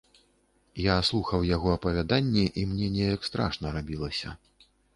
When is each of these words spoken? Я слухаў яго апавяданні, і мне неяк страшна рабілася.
Я 0.85 0.95
слухаў 1.09 1.45
яго 1.49 1.75
апавяданні, 1.77 2.45
і 2.63 2.65
мне 2.73 2.89
неяк 2.99 3.29
страшна 3.33 3.77
рабілася. 3.79 4.37